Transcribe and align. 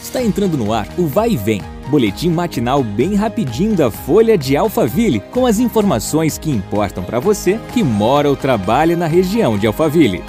Está 0.00 0.22
entrando 0.22 0.56
no 0.56 0.72
ar 0.72 0.88
o 0.98 1.06
Vai 1.06 1.32
e 1.32 1.36
Vem, 1.36 1.60
boletim 1.90 2.30
matinal 2.30 2.82
bem 2.82 3.14
rapidinho 3.14 3.76
da 3.76 3.90
Folha 3.90 4.36
de 4.36 4.56
Alphaville, 4.56 5.20
com 5.20 5.44
as 5.44 5.58
informações 5.58 6.38
que 6.38 6.50
importam 6.50 7.04
para 7.04 7.20
você 7.20 7.60
que 7.74 7.82
mora 7.82 8.28
ou 8.28 8.34
trabalha 8.34 8.96
na 8.96 9.06
região 9.06 9.58
de 9.58 9.66
Alphaville. 9.66 10.24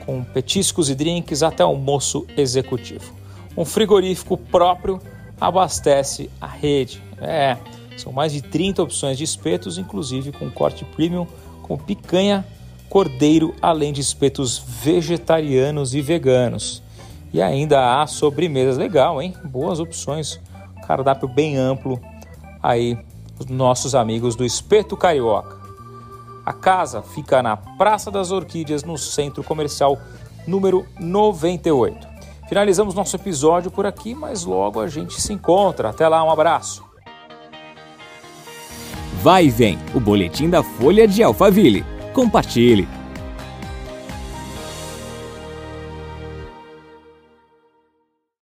com 0.06 0.24
petiscos 0.24 0.88
e 0.88 0.94
drinks 0.94 1.42
até 1.42 1.62
almoço 1.62 2.26
executivo. 2.34 3.12
Um 3.54 3.66
frigorífico 3.66 4.38
próprio 4.38 4.98
abastece 5.38 6.30
a 6.40 6.46
rede. 6.46 7.02
É, 7.20 7.58
são 7.98 8.12
mais 8.12 8.32
de 8.32 8.40
30 8.40 8.82
opções 8.82 9.18
de 9.18 9.24
espetos, 9.24 9.76
inclusive 9.76 10.32
com 10.32 10.50
corte 10.50 10.86
premium, 10.86 11.26
com 11.62 11.76
picanha, 11.76 12.46
cordeiro, 12.88 13.54
além 13.60 13.92
de 13.92 14.00
espetos 14.00 14.58
vegetarianos 14.58 15.94
e 15.94 16.00
veganos. 16.00 16.82
E 17.30 17.42
ainda 17.42 18.00
há 18.00 18.06
sobremesas 18.06 18.78
legal, 18.78 19.20
hein? 19.20 19.34
Boas 19.44 19.80
opções, 19.80 20.40
cardápio 20.86 21.28
bem 21.28 21.58
amplo 21.58 22.00
aí 22.62 22.96
os 23.42 23.46
nossos 23.46 23.94
amigos 23.94 24.36
do 24.36 24.44
Espeto 24.44 24.96
Carioca. 24.96 25.56
A 26.44 26.52
casa 26.52 27.02
fica 27.02 27.42
na 27.42 27.56
Praça 27.56 28.10
das 28.10 28.30
Orquídeas, 28.30 28.84
no 28.84 28.96
Centro 28.96 29.42
Comercial 29.42 29.98
número 30.46 30.86
98. 30.98 32.08
Finalizamos 32.48 32.94
nosso 32.94 33.16
episódio 33.16 33.70
por 33.70 33.86
aqui, 33.86 34.14
mas 34.14 34.44
logo 34.44 34.80
a 34.80 34.88
gente 34.88 35.20
se 35.20 35.32
encontra. 35.32 35.90
Até 35.90 36.06
lá, 36.06 36.22
um 36.22 36.30
abraço. 36.30 36.84
Vai 39.22 39.46
e 39.46 39.50
vem, 39.50 39.78
o 39.94 40.00
boletim 40.00 40.50
da 40.50 40.62
Folha 40.62 41.06
de 41.06 41.22
Alphaville. 41.22 41.84
Compartilhe. 42.12 43.01